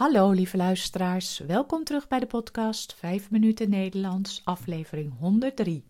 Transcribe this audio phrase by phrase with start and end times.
[0.00, 5.84] Hallo lieve luisteraars, welkom terug bij de podcast 5 minuten Nederlands, aflevering 103.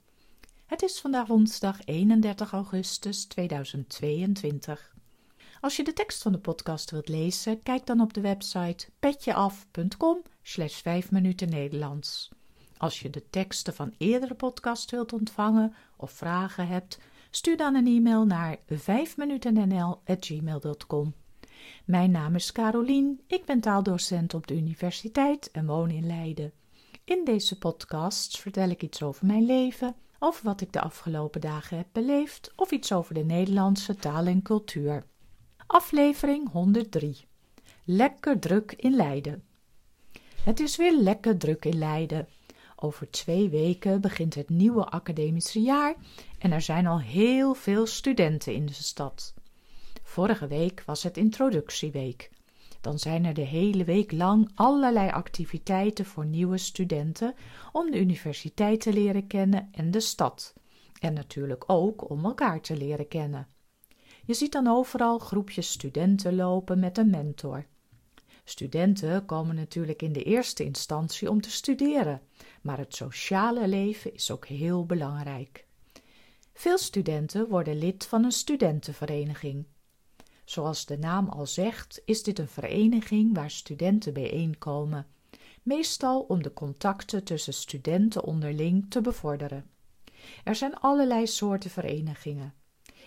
[0.66, 4.94] Het is vandaag woensdag 31 augustus 2022.
[5.60, 10.22] Als je de tekst van de podcast wilt lezen, kijk dan op de website petjeaf.com
[10.42, 12.30] slash 5 minuten Nederlands.
[12.76, 16.98] Als je de teksten van eerdere podcasts wilt ontvangen of vragen hebt,
[17.30, 21.14] stuur dan een e-mail naar 5minutennl.gmail.com.
[21.84, 26.52] Mijn naam is Carolien, ik ben taaldocent op de universiteit en woon in Leiden.
[27.04, 31.76] In deze podcasts vertel ik iets over mijn leven, over wat ik de afgelopen dagen
[31.76, 35.04] heb beleefd of iets over de Nederlandse taal en cultuur.
[35.66, 37.28] Aflevering 103.
[37.84, 39.42] Lekker druk in Leiden.
[40.44, 42.28] Het is weer lekker druk in Leiden.
[42.76, 45.94] Over twee weken begint het nieuwe academische jaar
[46.38, 49.34] en er zijn al heel veel studenten in de stad.
[50.10, 52.30] Vorige week was het introductieweek.
[52.80, 57.34] Dan zijn er de hele week lang allerlei activiteiten voor nieuwe studenten
[57.72, 60.54] om de universiteit te leren kennen en de stad.
[61.00, 63.48] En natuurlijk ook om elkaar te leren kennen.
[64.24, 67.66] Je ziet dan overal groepjes studenten lopen met een mentor.
[68.44, 72.20] Studenten komen natuurlijk in de eerste instantie om te studeren,
[72.62, 75.66] maar het sociale leven is ook heel belangrijk.
[76.52, 79.66] Veel studenten worden lid van een studentenvereniging.
[80.50, 85.06] Zoals de naam al zegt, is dit een vereniging waar studenten bijeenkomen,
[85.62, 89.70] meestal om de contacten tussen studenten onderling te bevorderen.
[90.44, 92.54] Er zijn allerlei soorten verenigingen.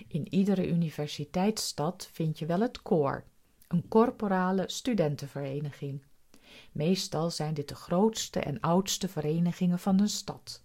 [0.08, 3.24] In iedere universiteitsstad vind je wel het koor,
[3.68, 6.04] een corporale studentenvereniging.
[6.72, 10.64] Meestal zijn dit de grootste en oudste verenigingen van een stad.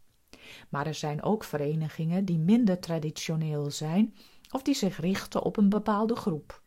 [0.68, 4.14] Maar er zijn ook verenigingen die minder traditioneel zijn
[4.50, 6.66] of die zich richten op een bepaalde groep.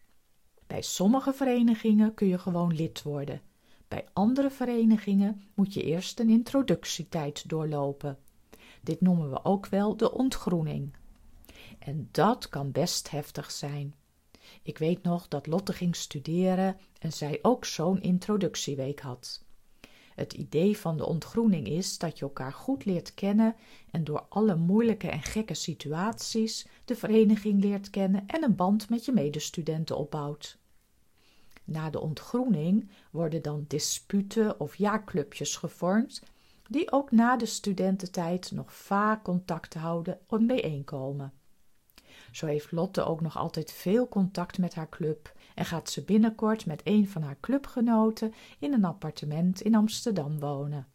[0.71, 3.41] Bij sommige verenigingen kun je gewoon lid worden.
[3.87, 8.17] Bij andere verenigingen moet je eerst een introductietijd doorlopen.
[8.81, 10.95] Dit noemen we ook wel de ontgroening.
[11.79, 13.95] En dat kan best heftig zijn.
[14.63, 19.43] Ik weet nog dat Lotte ging studeren en zij ook zo'n introductieweek had.
[20.15, 23.55] Het idee van de ontgroening is dat je elkaar goed leert kennen
[23.89, 29.05] en door alle moeilijke en gekke situaties de vereniging leert kennen en een band met
[29.05, 30.59] je medestudenten opbouwt.
[31.63, 36.23] Na de ontgroening worden dan disputen of jaarclubjes gevormd,
[36.69, 41.33] die ook na de studententijd nog vaak contact houden en bijeenkomen.
[42.31, 46.65] Zo heeft Lotte ook nog altijd veel contact met haar club en gaat ze binnenkort
[46.65, 50.87] met een van haar clubgenoten in een appartement in Amsterdam wonen.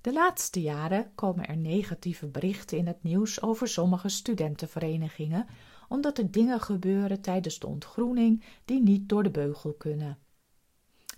[0.00, 5.46] De laatste jaren komen er negatieve berichten in het nieuws over sommige studentenverenigingen,
[5.88, 10.18] omdat er dingen gebeuren tijdens de ontgroening die niet door de beugel kunnen.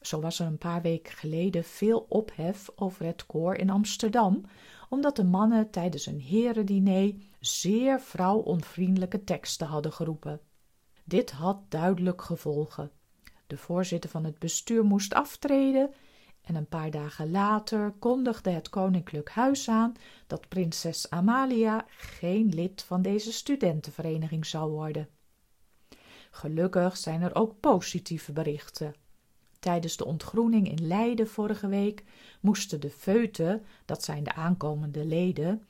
[0.01, 4.45] Zo was er een paar weken geleden veel ophef over het koor in Amsterdam,
[4.89, 10.41] omdat de mannen tijdens een herendiner zeer vrouwonvriendelijke teksten hadden geroepen.
[11.05, 12.91] Dit had duidelijk gevolgen.
[13.47, 15.91] De voorzitter van het bestuur moest aftreden
[16.47, 19.95] en een paar dagen later kondigde het Koninklijk Huis aan
[20.27, 25.09] dat prinses Amalia geen lid van deze studentenvereniging zou worden.
[26.31, 28.95] Gelukkig zijn er ook positieve berichten.
[29.59, 32.05] Tijdens de ontgroening in Leiden vorige week
[32.41, 35.67] moesten de feuten, dat zijn de aankomende leden,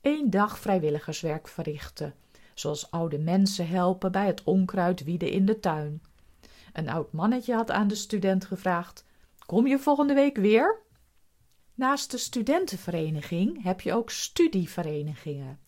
[0.00, 2.14] één dag vrijwilligerswerk verrichten,
[2.54, 6.02] zoals oude mensen helpen bij het onkruid wieden in de tuin.
[6.72, 9.04] Een oud mannetje had aan de student gevraagd:
[9.48, 10.82] Kom je volgende week weer?
[11.74, 15.60] Naast de studentenvereniging heb je ook studieverenigingen.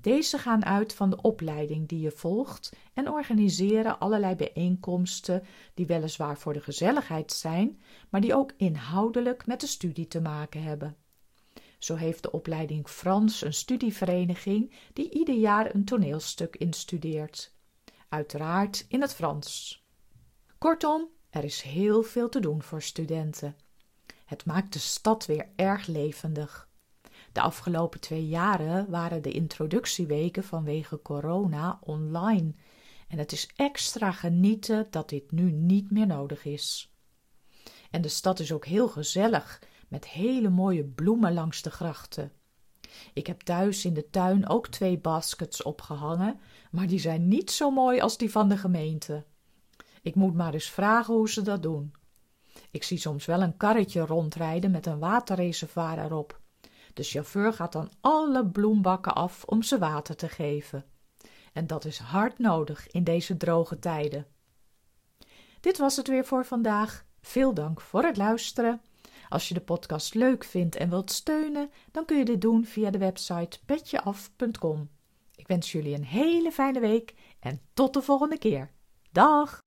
[0.00, 5.42] Deze gaan uit van de opleiding die je volgt en organiseren allerlei bijeenkomsten
[5.74, 7.80] die weliswaar voor de gezelligheid zijn,
[8.10, 10.96] maar die ook inhoudelijk met de studie te maken hebben.
[11.78, 17.54] Zo heeft de opleiding Frans een studievereniging die ieder jaar een toneelstuk instudeert.
[18.08, 19.82] Uiteraard in het Frans.
[20.58, 23.56] Kortom, er is heel veel te doen voor studenten.
[24.24, 26.68] Het maakt de stad weer erg levendig.
[27.32, 32.54] De afgelopen twee jaren waren de introductieweken vanwege corona online
[33.08, 36.92] en het is extra genieten dat dit nu niet meer nodig is.
[37.90, 42.32] En de stad is ook heel gezellig met hele mooie bloemen langs de grachten.
[43.12, 46.40] Ik heb thuis in de tuin ook twee baskets opgehangen,
[46.70, 49.24] maar die zijn niet zo mooi als die van de gemeente.
[50.08, 51.92] Ik moet maar eens vragen hoe ze dat doen.
[52.70, 56.40] Ik zie soms wel een karretje rondrijden met een waterreservoir erop.
[56.94, 60.84] De chauffeur gaat dan alle bloembakken af om ze water te geven.
[61.52, 64.26] En dat is hard nodig in deze droge tijden.
[65.60, 67.04] Dit was het weer voor vandaag.
[67.20, 68.80] Veel dank voor het luisteren.
[69.28, 72.90] Als je de podcast leuk vindt en wilt steunen, dan kun je dit doen via
[72.90, 74.90] de website petjeaf.com.
[75.34, 78.70] Ik wens jullie een hele fijne week en tot de volgende keer.
[79.12, 79.66] Dag!